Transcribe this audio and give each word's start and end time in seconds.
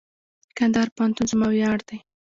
کندهار 0.57 0.87
پوهنتون 0.95 1.25
زما 1.31 1.47
ویاړ 1.49 1.79
دئ. 1.87 1.97